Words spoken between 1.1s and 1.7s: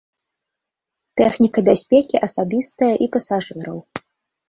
Тэхніка